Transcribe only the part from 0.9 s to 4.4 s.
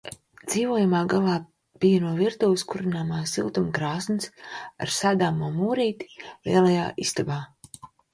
galā bija no virtuves kurināma siltuma krāsns